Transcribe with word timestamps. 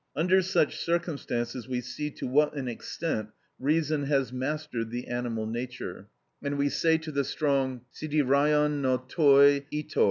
Under 0.15 0.41
such 0.41 0.77
circumstances 0.79 1.67
we 1.67 1.79
see 1.79 2.09
to 2.09 2.25
what 2.25 2.55
an 2.55 2.67
extent 2.67 3.29
reason 3.59 4.05
has 4.05 4.33
mastered 4.33 4.89
the 4.89 5.05
animal 5.05 5.45
nature, 5.45 6.07
and 6.41 6.57
we 6.57 6.69
say 6.69 6.97
to 6.97 7.11
the 7.11 7.23
strong: 7.23 7.81
σιδηρειον 7.93 8.81
νυ 8.81 9.07
τοι 9.69 9.83
ἡτορ! 9.85 9.99